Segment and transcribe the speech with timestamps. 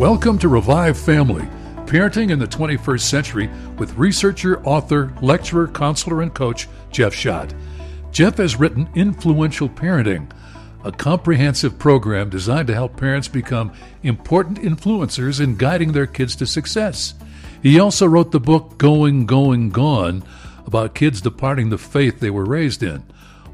[0.00, 1.46] Welcome to Revive Family,
[1.84, 7.52] parenting in the 21st century with researcher, author, lecturer, counselor, and coach Jeff Schadt.
[8.10, 10.30] Jeff has written Influential Parenting,
[10.84, 16.46] a comprehensive program designed to help parents become important influencers in guiding their kids to
[16.46, 17.12] success.
[17.62, 20.24] He also wrote the book Going, Going, Gone
[20.64, 23.04] about kids departing the faith they were raised in.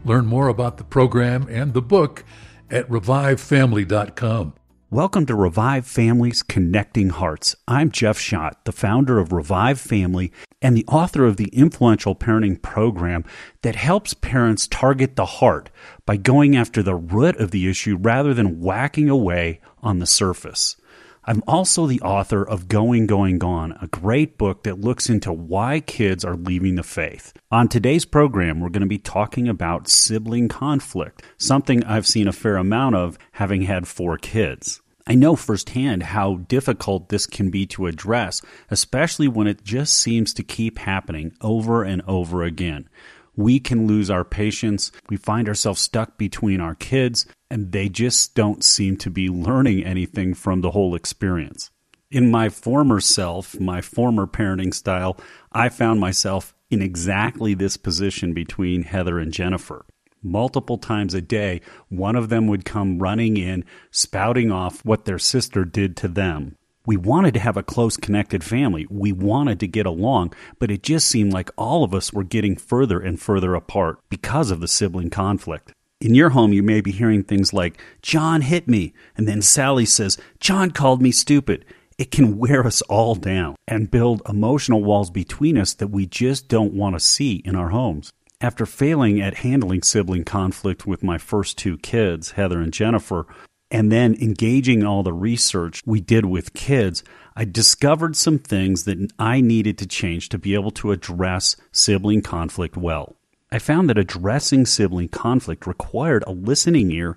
[0.05, 2.23] Learn more about the program and the book
[2.71, 4.53] at revivefamily.com.
[4.97, 7.55] Welcome to Revive Families Connecting Hearts.
[7.69, 12.63] I'm Jeff Schadt, the founder of Revive Family and the author of the influential parenting
[12.63, 13.23] program
[13.61, 15.69] that helps parents target the heart
[16.07, 20.79] by going after the root of the issue rather than whacking away on the surface.
[21.25, 25.81] I'm also the author of Going, Going, Gone, a great book that looks into why
[25.81, 27.35] kids are leaving the faith.
[27.51, 32.33] On today's program, we're going to be talking about sibling conflict, something I've seen a
[32.33, 34.81] fair amount of having had four kids.
[35.07, 40.35] I know firsthand how difficult this can be to address, especially when it just seems
[40.35, 42.89] to keep happening over and over again
[43.37, 44.91] we can lose our patience.
[45.11, 49.85] We find ourselves stuck between our kids, and they just don't seem to be learning
[49.85, 51.71] anything from the whole experience.
[52.11, 55.19] In my former self, my former parenting style,
[55.53, 59.85] I found myself in exactly this position between Heather and Jennifer.
[60.27, 65.19] Multiple times a day, one of them would come running in, spouting off what their
[65.19, 68.87] sister did to them we wanted to have a close connected family.
[68.89, 72.57] We wanted to get along, but it just seemed like all of us were getting
[72.57, 75.73] further and further apart because of the sibling conflict.
[76.01, 79.85] In your home, you may be hearing things like, John hit me, and then Sally
[79.85, 81.65] says, John called me stupid.
[81.99, 86.49] It can wear us all down and build emotional walls between us that we just
[86.49, 88.13] don't want to see in our homes.
[88.41, 93.27] After failing at handling sibling conflict with my first two kids, Heather and Jennifer,
[93.71, 97.03] and then engaging all the research we did with kids,
[97.35, 102.21] I discovered some things that I needed to change to be able to address sibling
[102.21, 103.17] conflict well.
[103.51, 107.17] I found that addressing sibling conflict required a listening ear,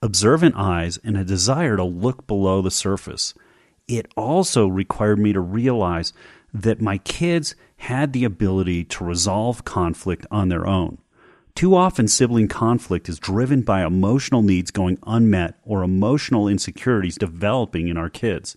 [0.00, 3.34] observant eyes, and a desire to look below the surface.
[3.88, 6.12] It also required me to realize
[6.54, 10.98] that my kids had the ability to resolve conflict on their own.
[11.56, 17.88] Too often, sibling conflict is driven by emotional needs going unmet or emotional insecurities developing
[17.88, 18.56] in our kids.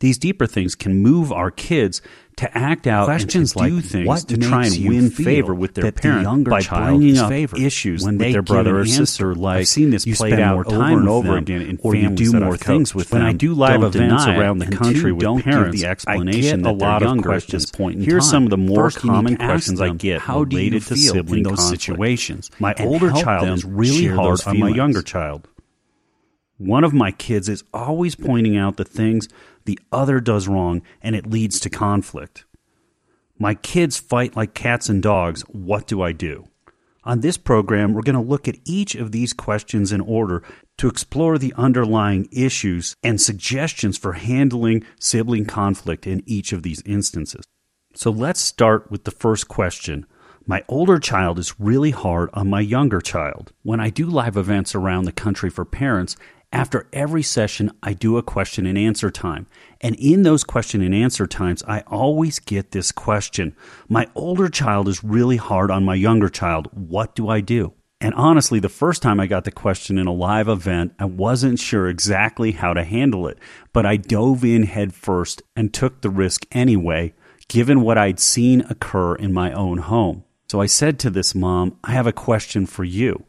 [0.00, 2.02] These deeper things can move our kids
[2.36, 5.54] to act out questions and to do like things what to try and win favor
[5.54, 8.84] with their parent the younger by bringing up issues when with they their brother or
[8.84, 9.34] sister.
[9.34, 12.32] Like I've seen this played out over time and over again in or you families
[12.32, 13.30] do more things with When them.
[13.30, 16.72] I do live events around the country with don't parents, the I explanation get that
[16.72, 17.70] a lot of questions.
[17.70, 20.96] point in Here's some of the more First, common questions I get How related to
[20.96, 21.82] sibling in those conflict?
[21.82, 22.50] situations?
[22.58, 25.48] My older child is really hard on my younger child.
[26.58, 29.28] One of my kids is always pointing out the things
[29.66, 32.44] the other does wrong, and it leads to conflict.
[33.38, 35.42] My kids fight like cats and dogs.
[35.42, 36.48] What do I do?
[37.04, 40.42] On this program, we're going to look at each of these questions in order
[40.78, 46.82] to explore the underlying issues and suggestions for handling sibling conflict in each of these
[46.84, 47.44] instances.
[47.94, 50.06] So let's start with the first question.
[50.46, 53.52] My older child is really hard on my younger child.
[53.62, 56.16] When I do live events around the country for parents,
[56.56, 59.46] after every session, I do a question and answer time.
[59.82, 63.54] And in those question and answer times, I always get this question
[63.90, 66.70] My older child is really hard on my younger child.
[66.72, 67.74] What do I do?
[68.00, 71.58] And honestly, the first time I got the question in a live event, I wasn't
[71.58, 73.38] sure exactly how to handle it,
[73.74, 77.12] but I dove in head first and took the risk anyway,
[77.48, 80.24] given what I'd seen occur in my own home.
[80.50, 83.26] So I said to this mom, I have a question for you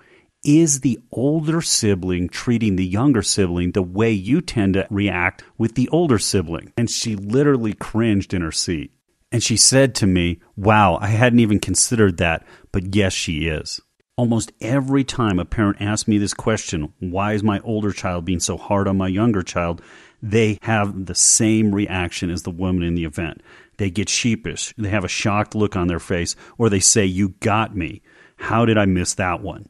[0.48, 5.76] is the older sibling treating the younger sibling the way you tend to react with
[5.76, 6.72] the older sibling?
[6.78, 8.92] And she literally cringed in her seat.
[9.30, 13.82] And she said to me, Wow, I hadn't even considered that, but yes, she is.
[14.16, 18.40] Almost every time a parent asks me this question, why is my older child being
[18.40, 19.82] so hard on my younger child?
[20.24, 23.44] They have the same reaction as the woman in the event.
[23.78, 27.30] They get sheepish, they have a shocked look on their face, or they say, You
[27.42, 28.02] got me.
[28.38, 29.68] How did I miss that one?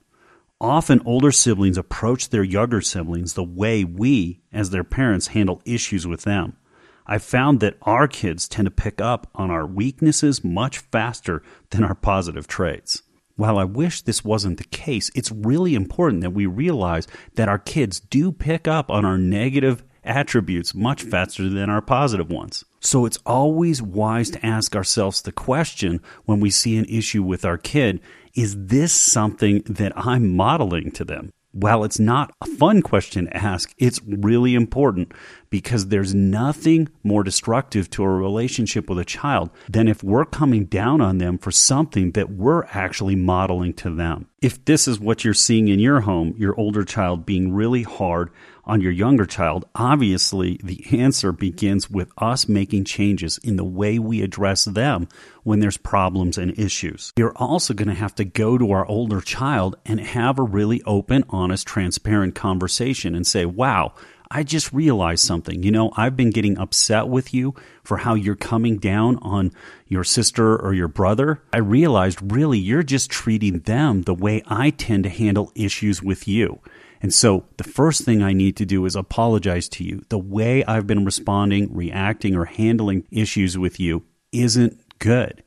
[0.60, 6.08] Often older siblings approach their younger siblings the way we, as their parents, handle issues
[6.08, 6.58] with them.
[7.06, 11.84] I found that our kids tend to pick up on our weaknesses much faster than
[11.84, 13.04] our positive traits.
[13.36, 17.06] While I wish this wasn't the case, it's really important that we realize
[17.36, 22.32] that our kids do pick up on our negative attributes much faster than our positive
[22.32, 22.66] ones.
[22.80, 27.46] So it's always wise to ask ourselves the question when we see an issue with
[27.46, 28.02] our kid
[28.38, 31.34] is this something that I'm modeling to them?
[31.54, 35.12] While it's not a fun question to ask, it's really important
[35.50, 40.66] because there's nothing more destructive to a relationship with a child than if we're coming
[40.66, 44.28] down on them for something that we're actually modeling to them.
[44.40, 48.30] If this is what you're seeing in your home, your older child being really hard
[48.68, 53.98] on your younger child, obviously the answer begins with us making changes in the way
[53.98, 55.08] we address them
[55.44, 57.14] when there's problems and issues.
[57.18, 60.84] You're also going to have to go to our older child and have a really
[60.84, 63.94] open, honest, transparent conversation and say, wow,
[64.30, 65.64] I just realized something.
[65.64, 69.54] You know, I've been getting upset with you for how you're coming down on
[69.88, 71.42] your sister or your brother.
[71.54, 76.28] I realized really you're just treating them the way I tend to handle issues with
[76.28, 76.60] you.
[77.02, 80.04] And so the first thing I need to do is apologize to you.
[80.10, 85.44] The way I've been responding, reacting, or handling issues with you isn't good.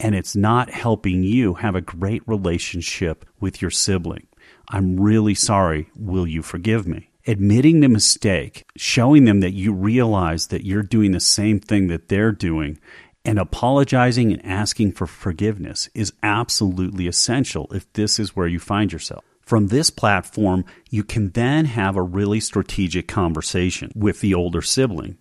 [0.00, 4.26] And it's not helping you have a great relationship with your sibling.
[4.68, 5.88] I'm really sorry.
[5.96, 7.10] Will you forgive me?
[7.26, 12.08] Admitting the mistake, showing them that you realize that you're doing the same thing that
[12.08, 12.78] they're doing,
[13.24, 18.92] and apologizing and asking for forgiveness is absolutely essential if this is where you find
[18.92, 19.24] yourself.
[19.42, 25.18] From this platform, you can then have a really strategic conversation with the older sibling.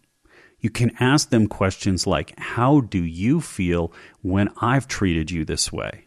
[0.60, 3.92] You can ask them questions like, How do you feel
[4.22, 6.06] when I've treated you this way?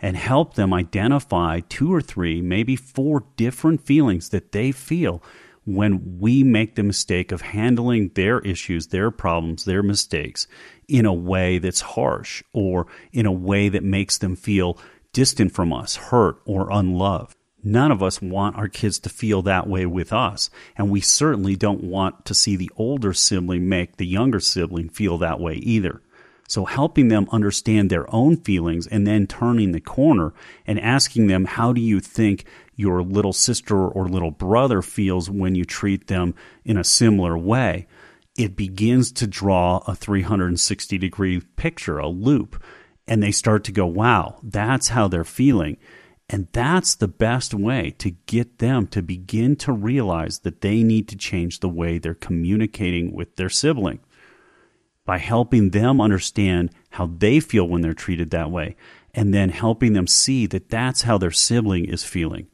[0.00, 5.22] And help them identify two or three, maybe four different feelings that they feel
[5.64, 10.46] when we make the mistake of handling their issues, their problems, their mistakes
[10.88, 14.78] in a way that's harsh or in a way that makes them feel
[15.12, 17.34] distant from us, hurt, or unloved.
[17.64, 20.50] None of us want our kids to feel that way with us.
[20.76, 25.16] And we certainly don't want to see the older sibling make the younger sibling feel
[25.18, 26.02] that way either.
[26.46, 30.34] So helping them understand their own feelings and then turning the corner
[30.66, 32.44] and asking them, how do you think
[32.76, 36.34] your little sister or little brother feels when you treat them
[36.64, 37.86] in a similar way?
[38.36, 42.62] It begins to draw a 360 degree picture, a loop.
[43.06, 45.78] And they start to go, wow, that's how they're feeling.
[46.28, 51.08] And that's the best way to get them to begin to realize that they need
[51.08, 54.00] to change the way they're communicating with their sibling
[55.04, 58.74] by helping them understand how they feel when they're treated that way
[59.14, 62.48] and then helping them see that that's how their sibling is feeling.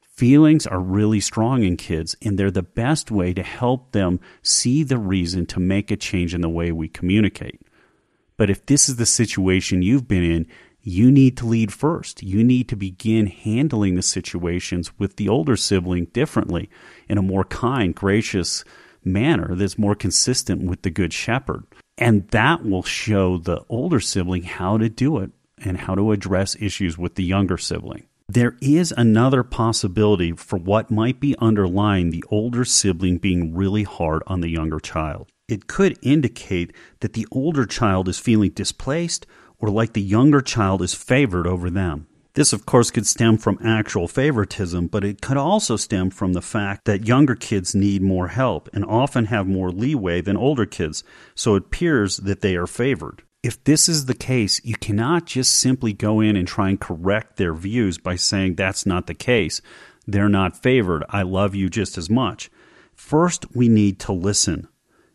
[0.00, 4.84] Feelings are really strong in kids, and they're the best way to help them see
[4.84, 7.60] the reason to make a change in the way we communicate.
[8.36, 10.46] But if this is the situation you've been in,
[10.84, 12.22] you need to lead first.
[12.22, 16.68] You need to begin handling the situations with the older sibling differently
[17.08, 18.64] in a more kind, gracious
[19.02, 21.64] manner that's more consistent with the Good Shepherd.
[21.96, 26.54] And that will show the older sibling how to do it and how to address
[26.60, 28.06] issues with the younger sibling.
[28.28, 34.22] There is another possibility for what might be underlying the older sibling being really hard
[34.26, 35.30] on the younger child.
[35.48, 39.26] It could indicate that the older child is feeling displaced
[39.64, 42.06] or like the younger child is favored over them.
[42.34, 46.42] This, of course, could stem from actual favoritism, but it could also stem from the
[46.42, 51.02] fact that younger kids need more help and often have more leeway than older kids,
[51.34, 53.22] so it appears that they are favored.
[53.42, 57.38] If this is the case, you cannot just simply go in and try and correct
[57.38, 59.62] their views by saying that's not the case.
[60.06, 61.04] They're not favored.
[61.08, 62.50] I love you just as much.
[62.94, 64.68] First, we need to listen.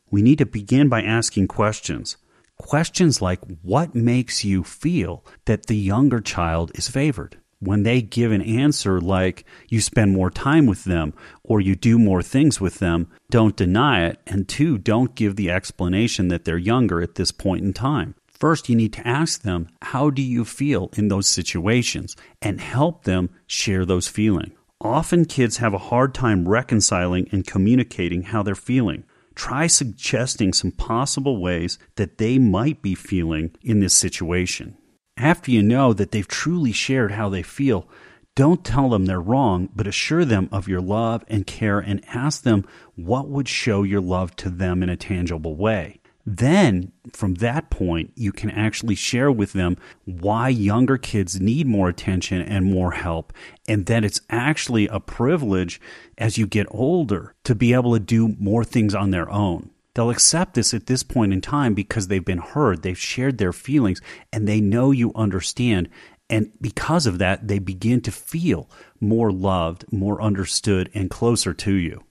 [0.09, 2.17] We need to begin by asking questions.
[2.59, 7.37] Questions like, what makes you feel that the younger child is favored?
[7.61, 11.13] When they give an answer like, you spend more time with them
[11.43, 14.19] or you do more things with them, don't deny it.
[14.27, 18.15] And two, don't give the explanation that they're younger at this point in time.
[18.27, 22.15] First, you need to ask them, how do you feel in those situations?
[22.41, 24.53] And help them share those feelings.
[24.81, 29.03] Often kids have a hard time reconciling and communicating how they're feeling
[29.35, 34.77] try suggesting some possible ways that they might be feeling in this situation.
[35.17, 37.87] After you know that they've truly shared how they feel,
[38.35, 42.43] don't tell them they're wrong, but assure them of your love and care and ask
[42.43, 45.99] them what would show your love to them in a tangible way.
[46.25, 51.89] Then, from that point, you can actually share with them why younger kids need more
[51.89, 53.33] attention and more help,
[53.67, 55.81] and that it's actually a privilege
[56.17, 59.71] as you get older to be able to do more things on their own.
[59.95, 63.53] They'll accept this at this point in time because they've been heard, they've shared their
[63.53, 65.89] feelings, and they know you understand.
[66.29, 71.73] And because of that, they begin to feel more loved, more understood, and closer to
[71.73, 72.03] you.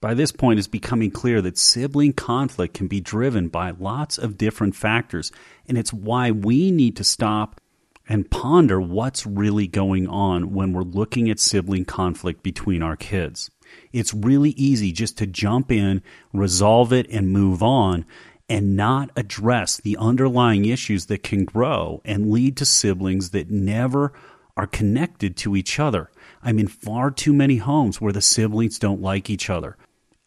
[0.00, 4.36] By this point, it's becoming clear that sibling conflict can be driven by lots of
[4.36, 5.32] different factors,
[5.66, 7.60] and it's why we need to stop
[8.06, 13.50] and ponder what's really going on when we're looking at sibling conflict between our kids.
[13.90, 18.04] It's really easy just to jump in, resolve it, and move on
[18.48, 24.12] and not address the underlying issues that can grow and lead to siblings that never
[24.56, 26.10] are connected to each other.
[26.42, 29.76] I'm in far too many homes where the siblings don't like each other.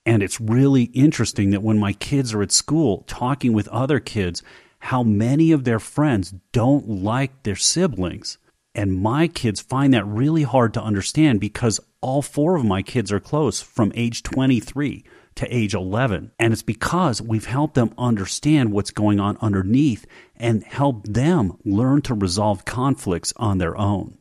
[0.05, 4.41] And it's really interesting that when my kids are at school talking with other kids,
[4.79, 8.37] how many of their friends don't like their siblings.
[8.73, 13.11] And my kids find that really hard to understand because all four of my kids
[13.11, 15.03] are close from age 23
[15.35, 16.31] to age 11.
[16.39, 22.01] And it's because we've helped them understand what's going on underneath and help them learn
[22.03, 24.18] to resolve conflicts on their own.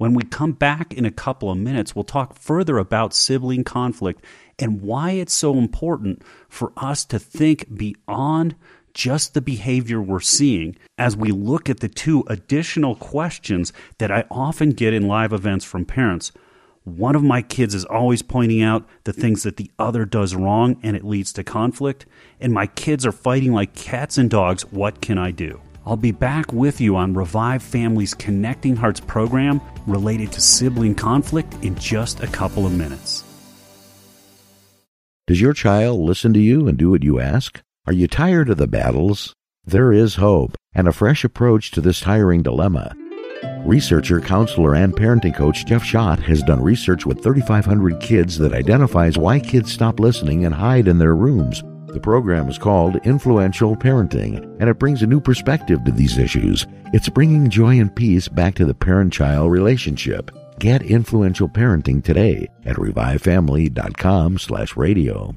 [0.00, 4.24] When we come back in a couple of minutes, we'll talk further about sibling conflict
[4.58, 8.54] and why it's so important for us to think beyond
[8.94, 14.24] just the behavior we're seeing as we look at the two additional questions that I
[14.30, 16.32] often get in live events from parents.
[16.84, 20.80] One of my kids is always pointing out the things that the other does wrong
[20.82, 22.06] and it leads to conflict.
[22.40, 24.62] And my kids are fighting like cats and dogs.
[24.72, 25.60] What can I do?
[25.86, 31.54] I'll be back with you on Revive Families Connecting Hearts program related to sibling conflict
[31.62, 33.24] in just a couple of minutes.
[35.26, 37.60] Does your child listen to you and do what you ask?
[37.86, 39.32] Are you tired of the battles?
[39.64, 42.94] There is hope and a fresh approach to this tiring dilemma.
[43.64, 49.16] Researcher, counselor, and parenting coach Jeff Schadt has done research with 3,500 kids that identifies
[49.16, 51.62] why kids stop listening and hide in their rooms.
[51.92, 56.64] The program is called Influential Parenting, and it brings a new perspective to these issues.
[56.92, 60.30] It's bringing joy and peace back to the parent child relationship.
[60.60, 65.34] Get influential parenting today at revivefamily.com slash radio.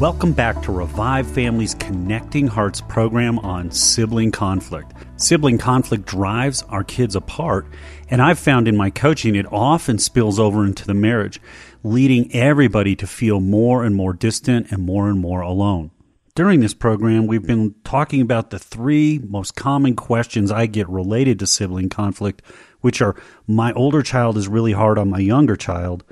[0.00, 4.94] Welcome back to Revive Families Connecting Hearts program on sibling conflict.
[5.14, 7.68] Sibling conflict drives our kids apart,
[8.08, 11.40] and I've found in my coaching it often spills over into the marriage,
[11.82, 15.90] leading everybody to feel more and more distant and more and more alone.
[16.34, 21.38] During this program, we've been talking about the three most common questions I get related
[21.40, 22.40] to sibling conflict,
[22.80, 26.04] which are my older child is really hard on my younger child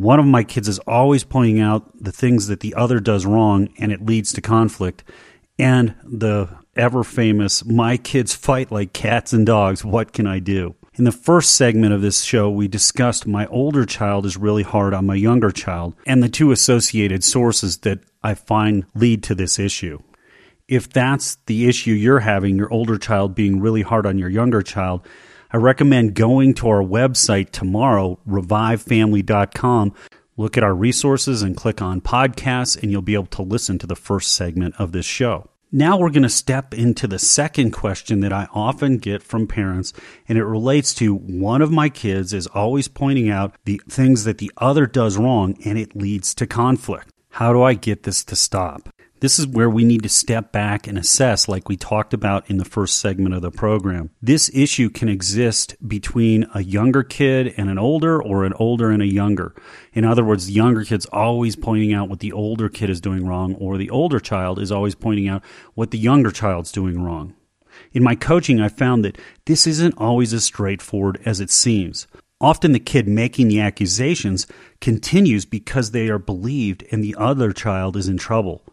[0.00, 3.68] one of my kids is always pointing out the things that the other does wrong
[3.78, 5.04] and it leads to conflict.
[5.58, 9.84] And the ever famous, my kids fight like cats and dogs.
[9.84, 10.74] What can I do?
[10.98, 14.92] In the first segment of this show, we discussed my older child is really hard
[14.92, 19.60] on my younger child and the two associated sources that I find lead to this
[19.60, 20.00] issue.
[20.66, 24.62] If that's the issue you're having, your older child being really hard on your younger
[24.62, 25.06] child,
[25.52, 29.94] I recommend going to our website tomorrow, revivefamily.com.
[30.36, 33.86] Look at our resources and click on podcasts, and you'll be able to listen to
[33.86, 35.50] the first segment of this show.
[35.72, 39.92] Now we're going to step into the second question that I often get from parents,
[40.28, 44.38] and it relates to one of my kids is always pointing out the things that
[44.38, 47.12] the other does wrong, and it leads to conflict.
[47.34, 48.88] How do I get this to stop?
[49.20, 52.56] This is where we need to step back and assess, like we talked about in
[52.56, 54.08] the first segment of the program.
[54.22, 59.02] This issue can exist between a younger kid and an older, or an older and
[59.02, 59.54] a younger.
[59.92, 63.26] In other words, the younger kid's always pointing out what the older kid is doing
[63.26, 67.34] wrong, or the older child is always pointing out what the younger child's doing wrong.
[67.92, 72.06] In my coaching, I found that this isn't always as straightforward as it seems.
[72.40, 74.46] Often the kid making the accusations
[74.80, 78.64] continues because they are believed and the other child is in trouble.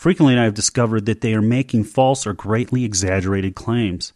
[0.00, 4.14] Frequently, I have discovered that they are making false or greatly exaggerated claims.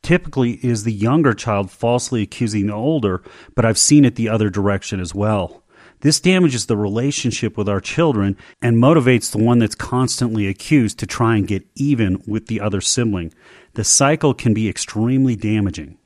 [0.00, 3.24] Typically, is the younger child falsely accusing the older,
[3.56, 5.64] but I've seen it the other direction as well.
[5.98, 11.08] This damages the relationship with our children and motivates the one that's constantly accused to
[11.08, 13.34] try and get even with the other sibling.
[13.74, 15.98] The cycle can be extremely damaging.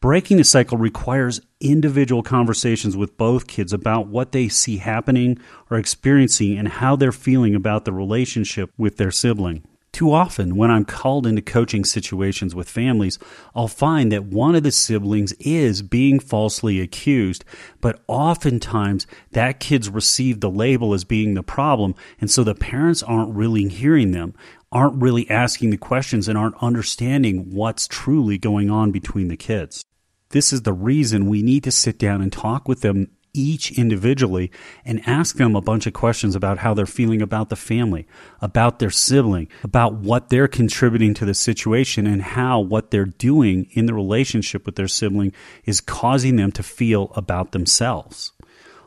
[0.00, 5.38] Breaking the cycle requires individual conversations with both kids about what they see happening
[5.70, 9.64] or experiencing and how they're feeling about the relationship with their sibling.
[9.90, 13.18] Too often, when I'm called into coaching situations with families,
[13.56, 17.44] I'll find that one of the siblings is being falsely accused,
[17.80, 23.02] but oftentimes that kid's received the label as being the problem, and so the parents
[23.02, 24.34] aren't really hearing them,
[24.70, 29.84] aren't really asking the questions, and aren't understanding what's truly going on between the kids.
[30.30, 34.50] This is the reason we need to sit down and talk with them each individually
[34.84, 38.06] and ask them a bunch of questions about how they're feeling about the family,
[38.40, 43.68] about their sibling, about what they're contributing to the situation, and how what they're doing
[43.72, 45.32] in the relationship with their sibling
[45.64, 48.32] is causing them to feel about themselves.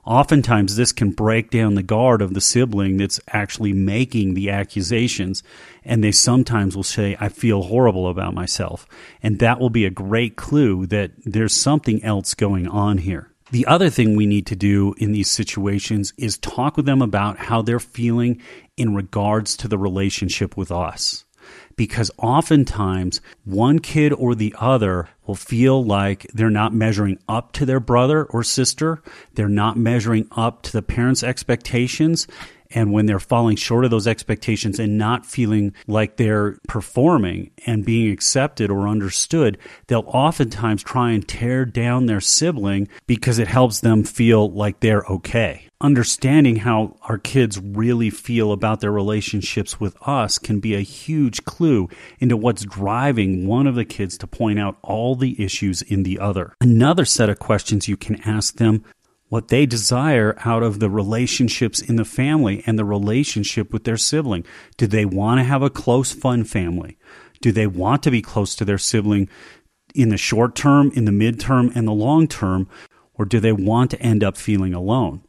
[0.06, 5.44] Oftentimes, this can break down the guard of the sibling that's actually making the accusations.
[5.84, 8.88] And they sometimes will say, I feel horrible about myself.
[9.22, 13.32] And that will be a great clue that there's something else going on here.
[13.52, 17.38] The other thing we need to do in these situations is talk with them about
[17.38, 18.42] how they're feeling
[18.78, 21.26] in regards to the relationship with us
[21.82, 27.66] because oftentimes one kid or the other will feel like they're not measuring up to
[27.66, 29.02] their brother or sister.
[29.34, 32.28] They're not measuring up to the parents' expectations.
[32.74, 37.86] And when they're falling short of those expectations and not feeling like they're performing and
[37.86, 43.82] being accepted or understood, they'll oftentimes try and tear down their sibling because it helps
[43.82, 45.68] them feel like they're okay.
[45.82, 51.44] Understanding how our kids really feel about their relationships with us can be a huge
[51.44, 56.04] clue into what's driving one of the kids to point out all the issues in
[56.04, 56.54] the other.
[56.62, 58.86] Another set of questions you can ask them
[59.32, 63.96] what they desire out of the relationships in the family and the relationship with their
[63.96, 64.44] sibling.
[64.76, 66.98] Do they want to have a close, fun family?
[67.40, 69.30] Do they want to be close to their sibling
[69.96, 72.68] in the short term, in the midterm, and the long term?
[73.14, 75.22] Or do they want to end up feeling alone?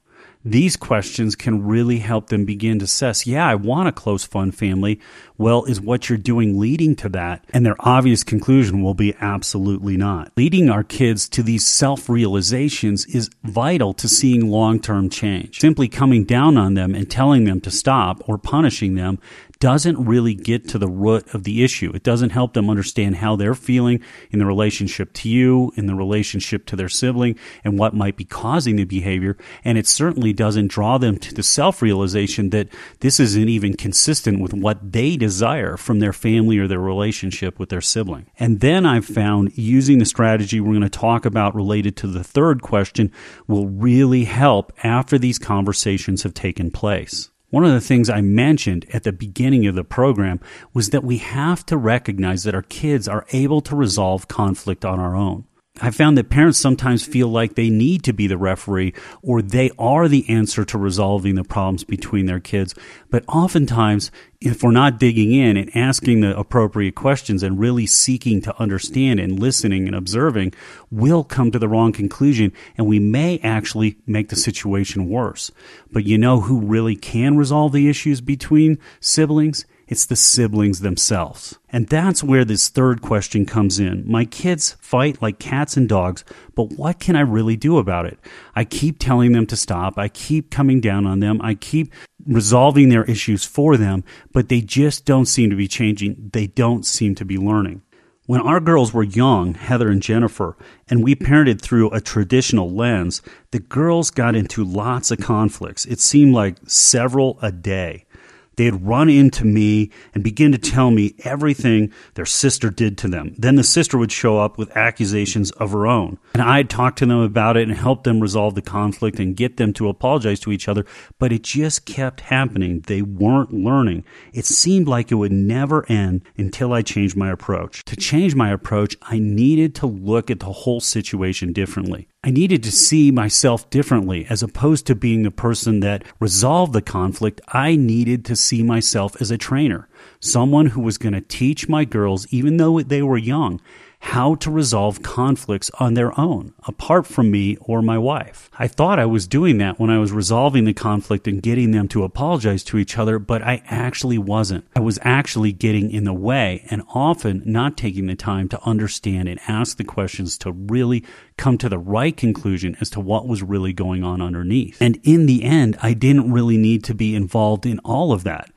[0.44, 4.50] These questions can really help them begin to assess, yeah, I want a close, fun
[4.50, 4.99] family.
[5.38, 7.44] Well, is what you're doing leading to that?
[7.52, 10.32] And their obvious conclusion will be absolutely not.
[10.37, 15.61] Leading our kids to these self realizations is vital to seeing long term change.
[15.61, 19.20] Simply coming down on them and telling them to stop or punishing them
[19.62, 21.92] doesn't really get to the root of the issue.
[21.95, 24.02] It doesn't help them understand how they're feeling
[24.33, 28.25] in the relationship to you, in the relationship to their sibling, and what might be
[28.25, 29.37] causing the behavior.
[29.64, 34.40] And it certainly doesn't draw them to the self realization that this isn't even consistent
[34.40, 38.26] with what they desire from their family or their relationship with their sibling.
[38.40, 42.25] And then I've found using the strategy we're going to talk about related to the
[42.25, 43.12] third question
[43.47, 47.31] will really help after these conversations have taken place.
[47.52, 50.40] One of the things I mentioned at the beginning of the program
[50.73, 54.99] was that we have to recognize that our kids are able to resolve conflict on
[54.99, 55.44] our own.
[55.81, 59.71] I found that parents sometimes feel like they need to be the referee or they
[59.79, 62.75] are the answer to resolving the problems between their kids.
[63.11, 68.43] But oftentimes, if we're not digging in and asking the appropriate questions and really seeking
[68.43, 70.52] to understand and listening and observing,
[70.91, 75.50] we'll come to the wrong conclusion and we may actually make the situation worse.
[75.91, 79.65] But you know who really can resolve the issues between siblings?
[79.93, 81.59] It's the siblings themselves.
[81.69, 84.11] And that's where this third question comes in.
[84.11, 86.25] My kids fight like cats and dogs,
[86.55, 88.19] but what can I really do about it?
[88.57, 89.99] I keep telling them to stop.
[89.99, 91.43] I keep coming down on them.
[91.43, 91.93] I keep
[92.25, 94.02] resolving their issues for them,
[94.33, 96.31] but they just don't seem to be changing.
[96.33, 97.83] They don't seem to be learning.
[98.25, 100.57] When our girls were young, Heather and Jennifer,
[100.89, 105.85] and we parented through a traditional lens, the girls got into lots of conflicts.
[105.85, 108.07] It seemed like several a day
[108.56, 113.34] they'd run into me and begin to tell me everything their sister did to them.
[113.38, 116.19] Then the sister would show up with accusations of her own.
[116.34, 119.56] And I'd talk to them about it and help them resolve the conflict and get
[119.56, 120.84] them to apologize to each other.
[121.19, 122.80] But it just kept happening.
[122.86, 124.04] They weren't learning.
[124.32, 127.84] It seemed like it would never end until I changed my approach.
[127.84, 132.08] To change my approach, I needed to look at the whole situation differently.
[132.25, 132.75] I needed to hmm.
[132.75, 137.41] see myself differently as opposed to being the person that resolved the conflict.
[137.49, 139.89] I needed to see myself as a trainer,
[140.21, 143.61] someone who was going to teach my girls, even though they were young,
[144.02, 148.50] how to resolve conflicts on their own, apart from me or my wife.
[148.58, 151.86] I thought I was doing that when I was resolving the conflict and getting them
[151.88, 154.67] to apologize to each other, but I actually wasn't.
[154.75, 159.28] I was actually getting in the way and often not taking the time to understand
[159.28, 161.04] and ask the questions to really
[161.36, 164.82] come to the right conclusion as to what was really going on underneath.
[164.82, 168.50] And in the end, I didn't really need to be involved in all of that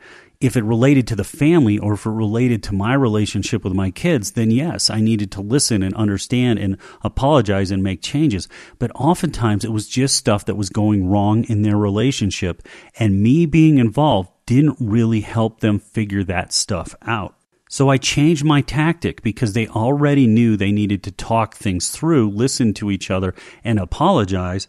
[0.46, 3.90] if it related to the family or if it related to my relationship with my
[3.90, 8.48] kids, then yes, I needed to listen and understand and apologize and make changes.
[8.78, 12.62] But oftentimes it was just stuff that was going wrong in their relationship.
[13.00, 17.36] And me being involved didn't really help them figure that stuff out.
[17.68, 22.30] So I changed my tactic because they already knew they needed to talk things through,
[22.30, 24.68] listen to each other, and apologize.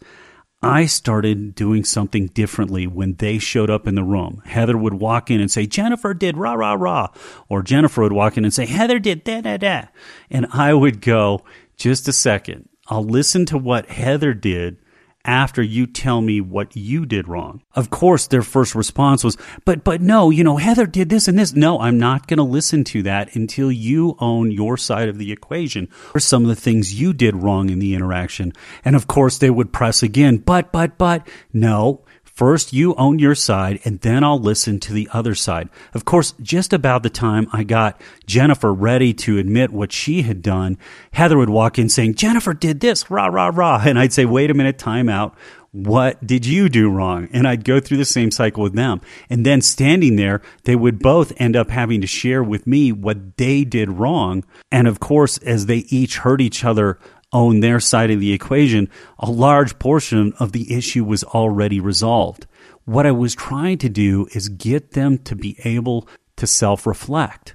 [0.67, 4.43] I started doing something differently when they showed up in the room.
[4.45, 7.09] Heather would walk in and say, Jennifer did rah, rah, rah.
[7.49, 9.85] Or Jennifer would walk in and say, Heather did da, da, da.
[10.31, 11.45] And I would go,
[11.77, 12.69] just a second.
[12.89, 14.79] I'll listen to what Heather did
[15.27, 17.63] after you tell me what you did wrong.
[17.75, 21.39] Of course, their first response was, but, but no, you know, Heather did this and
[21.39, 21.55] this.
[21.55, 25.33] No, I'm not going to listen to that until you own your side of the
[25.33, 28.53] equation or some of the things you did wrong in the interaction.
[28.85, 32.05] And of course, they would press again, but, but, but, no,
[32.37, 35.71] First, you own your side, and then I'll listen to the other side.
[35.95, 40.43] Of course, just about the time I got Jennifer ready to admit what she had
[40.43, 40.77] done,
[41.13, 43.83] Heather would walk in saying, Jennifer did this, rah, rah, rah.
[43.87, 45.35] And I'd say, wait a minute, time out.
[45.73, 47.29] What did you do wrong?
[47.33, 49.01] And I'd go through the same cycle with them.
[49.31, 53.39] And then standing there, they would both end up having to share with me what
[53.39, 54.45] they did wrong.
[54.71, 56.99] And of course, as they each hurt each other
[57.37, 62.47] own their side of the equation, a large portion of the issue was already resolved.
[62.87, 67.55] What I was trying to do is get them to be able to self reflect.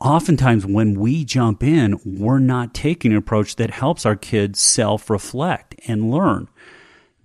[0.00, 5.10] Oftentimes, when we jump in, we're not taking an approach that helps our kids self
[5.10, 6.48] reflect and learn.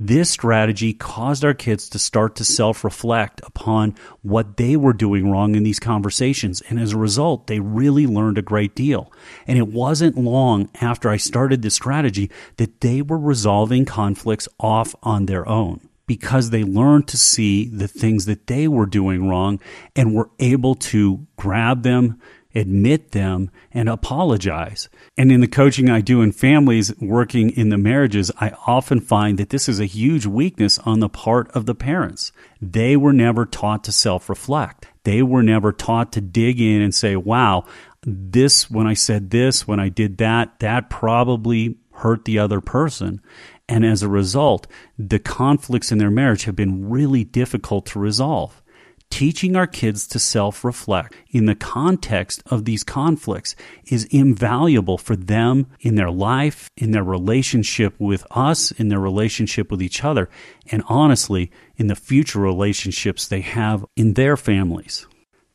[0.01, 5.29] This strategy caused our kids to start to self reflect upon what they were doing
[5.29, 6.61] wrong in these conversations.
[6.69, 9.11] And as a result, they really learned a great deal.
[9.45, 14.95] And it wasn't long after I started this strategy that they were resolving conflicts off
[15.03, 19.59] on their own because they learned to see the things that they were doing wrong
[19.95, 22.19] and were able to grab them,
[22.55, 24.89] admit them and apologize.
[25.17, 29.37] And in the coaching I do in families working in the marriages, I often find
[29.37, 32.31] that this is a huge weakness on the part of the parents.
[32.61, 34.87] They were never taught to self reflect.
[35.03, 37.65] They were never taught to dig in and say, wow,
[38.01, 43.21] this, when I said this, when I did that, that probably hurt the other person.
[43.67, 44.65] And as a result,
[44.97, 48.61] the conflicts in their marriage have been really difficult to resolve
[49.09, 55.15] teaching our kids to self reflect in the context of these conflicts is invaluable for
[55.15, 60.29] them in their life, in their relationship with us, in their relationship with each other,
[60.71, 65.07] and honestly, in the future relationships they have in their families.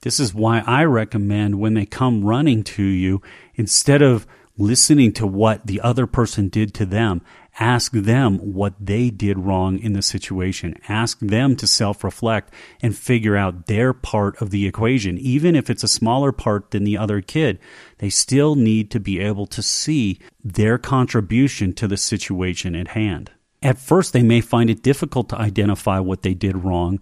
[0.02, 3.22] This is why I recommend when they come running to you,
[3.54, 7.22] instead of listening to what the other person did to them,
[7.60, 10.74] Ask them what they did wrong in the situation.
[10.88, 15.18] Ask them to self reflect and figure out their part of the equation.
[15.18, 17.60] Even if it's a smaller part than the other kid,
[17.98, 23.30] they still need to be able to see their contribution to the situation at hand.
[23.62, 27.00] At first, they may find it difficult to identify what they did wrong,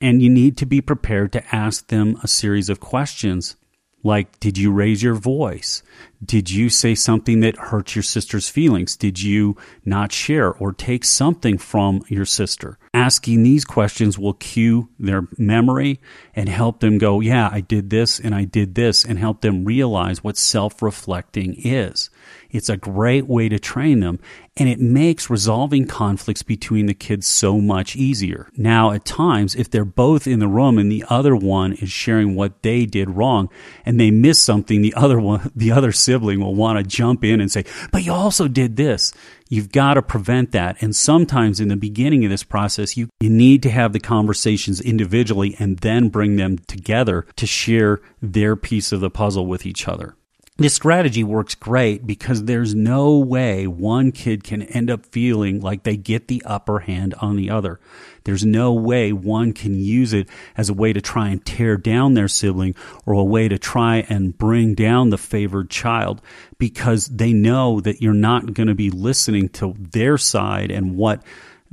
[0.00, 3.56] and you need to be prepared to ask them a series of questions
[4.04, 5.82] like, did you raise your voice?
[6.24, 8.96] Did you say something that hurt your sister's feelings?
[8.96, 12.78] Did you not share or take something from your sister?
[12.94, 16.00] Asking these questions will cue their memory
[16.34, 19.64] and help them go, yeah, I did this and I did this and help them
[19.64, 22.10] realize what self reflecting is.
[22.50, 24.20] It's a great way to train them
[24.58, 28.50] and it makes resolving conflicts between the kids so much easier.
[28.54, 32.34] Now, at times, if they're both in the room and the other one is sharing
[32.34, 33.48] what they did wrong
[33.86, 37.40] and they miss something, the other one, the other sibling will want to jump in
[37.40, 39.12] and say, but you also did this.
[39.48, 40.82] You've got to prevent that.
[40.82, 44.80] And sometimes in the beginning of this process, you, you need to have the conversations
[44.80, 49.88] individually and then bring them together to share their piece of the puzzle with each
[49.88, 50.16] other.
[50.58, 55.82] This strategy works great because there's no way one kid can end up feeling like
[55.82, 57.80] they get the upper hand on the other.
[58.24, 62.12] There's no way one can use it as a way to try and tear down
[62.12, 62.74] their sibling
[63.06, 66.20] or a way to try and bring down the favored child
[66.58, 71.22] because they know that you're not going to be listening to their side and what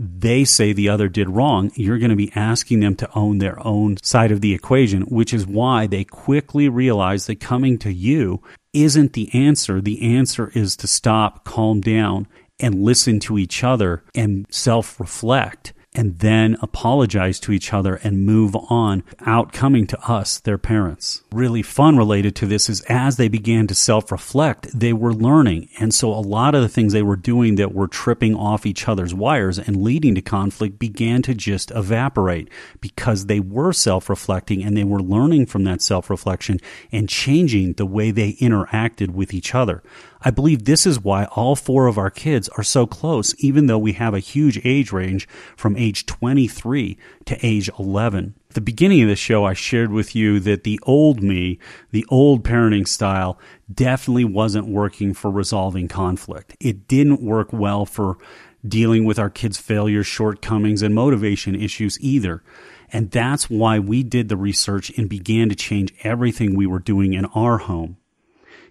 [0.02, 3.60] they say the other did wrong, you're going to be asking them to own their
[3.68, 8.42] own side of the equation, which is why they quickly realize that coming to you
[8.74, 9.82] isn't the answer.
[9.82, 12.28] The answer is to stop, calm down,
[12.60, 18.26] and listen to each other and self reflect and then apologize to each other and
[18.26, 21.24] move on out coming to us, their parents.
[21.32, 25.70] Really fun related to this is as they began to self reflect, they were learning.
[25.80, 28.88] And so a lot of the things they were doing that were tripping off each
[28.88, 32.50] other's wires and leading to conflict began to just evaporate
[32.82, 36.60] because they were self reflecting and they were learning from that self reflection
[36.92, 39.82] and changing the way they interacted with each other.
[40.22, 43.78] I believe this is why all four of our kids are so close, even though
[43.78, 48.36] we have a huge age range from age 23 to age 11.
[48.50, 51.58] At the beginning of the show, I shared with you that the old me,
[51.92, 53.40] the old parenting style,
[53.74, 56.58] definitely wasn't working for resolving conflict.
[56.60, 58.18] It didn't work well for
[58.68, 62.44] dealing with our kids' failures, shortcomings, and motivation issues either.
[62.92, 67.14] And that's why we did the research and began to change everything we were doing
[67.14, 67.98] in our home.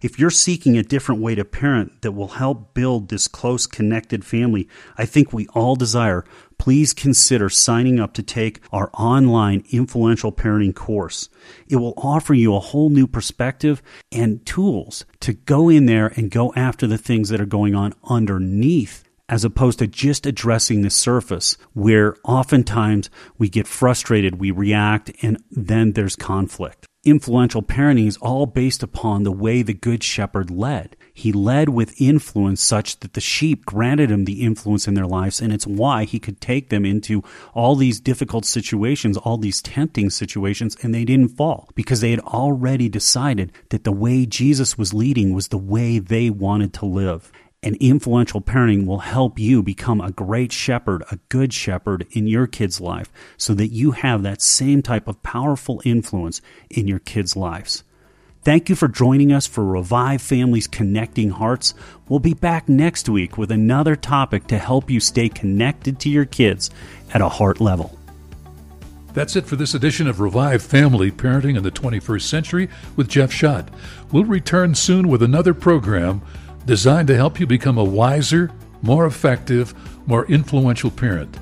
[0.01, 4.25] If you're seeking a different way to parent that will help build this close connected
[4.25, 6.25] family, I think we all desire,
[6.59, 11.29] please consider signing up to take our online influential parenting course.
[11.69, 13.83] It will offer you a whole new perspective
[14.13, 17.95] and tools to go in there and go after the things that are going on
[18.05, 25.13] underneath as opposed to just addressing the surface, where oftentimes we get frustrated, we react,
[25.21, 26.88] and then there's conflict.
[27.09, 30.95] Influential parenting all based upon the way the Good Shepherd led.
[31.15, 35.41] He led with influence such that the sheep granted him the influence in their lives,
[35.41, 40.11] and it's why he could take them into all these difficult situations, all these tempting
[40.11, 44.93] situations, and they didn't fall because they had already decided that the way Jesus was
[44.93, 50.01] leading was the way they wanted to live and influential parenting will help you become
[50.01, 54.41] a great shepherd, a good shepherd in your kid's life so that you have that
[54.41, 56.41] same type of powerful influence
[56.71, 57.83] in your kids' lives.
[58.45, 61.75] Thank you for joining us for Revive Families Connecting Hearts.
[62.09, 66.25] We'll be back next week with another topic to help you stay connected to your
[66.25, 66.71] kids
[67.13, 67.99] at a heart level.
[69.13, 73.33] That's it for this edition of Revive Family Parenting in the 21st Century with Jeff
[73.33, 73.69] Schadt.
[74.13, 76.23] We'll return soon with another program
[76.69, 78.53] designed to help you become a wiser,
[78.83, 79.75] more effective,
[80.07, 81.39] more influential parent.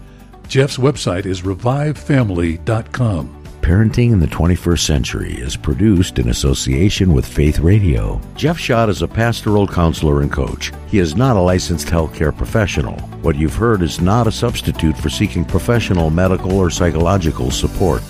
[0.47, 3.43] Jeff's website is revivefamily.com.
[3.61, 8.21] Parenting in the 21st Century is produced in association with Faith Radio.
[8.37, 10.73] Jeff Schadt is a pastoral counselor and coach.
[10.87, 12.97] He is not a licensed healthcare professional.
[13.23, 18.05] What you've heard is not a substitute for seeking professional medical or psychological support.